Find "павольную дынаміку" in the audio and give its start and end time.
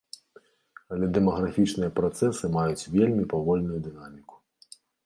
3.37-4.35